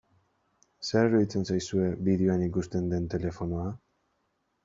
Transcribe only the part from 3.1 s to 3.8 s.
telefonoa?